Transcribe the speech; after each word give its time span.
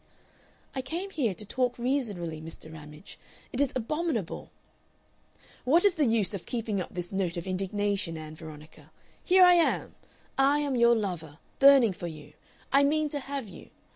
"I 0.73 0.81
came 0.81 1.11
here 1.11 1.35
to 1.35 1.45
talk 1.45 1.77
reasonably, 1.77 2.41
Mr. 2.41 2.73
Ramage. 2.73 3.19
It 3.53 3.61
is 3.61 3.71
abominable" 3.75 4.49
"What 5.63 5.85
is 5.85 5.93
the 5.93 6.07
use 6.07 6.33
of 6.33 6.47
keeping 6.47 6.81
up 6.81 6.91
this 6.95 7.11
note 7.11 7.37
of 7.37 7.45
indignation, 7.45 8.17
Ann 8.17 8.33
Veronica? 8.35 8.89
Here 9.23 9.43
I 9.43 9.53
am! 9.53 9.93
I 10.39 10.57
am 10.57 10.75
your 10.75 10.95
lover, 10.95 11.37
burning 11.59 11.93
for 11.93 12.07
you. 12.07 12.33
I 12.73 12.83
mean 12.83 13.09
to 13.09 13.19
have 13.19 13.47
you! 13.47 13.69